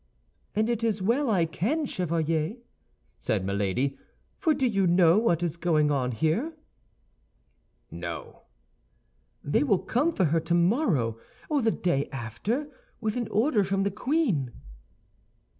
[0.55, 2.55] "And it is well I can, Chevalier,"
[3.19, 3.99] said Milady,
[4.39, 6.55] "for do you know what is going on here?"
[7.91, 8.41] "No."
[9.43, 11.19] "They will come for her tomorrow
[11.49, 12.67] or the day after,
[12.99, 14.51] with an order from the queen."